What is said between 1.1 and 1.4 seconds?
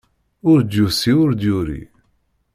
ur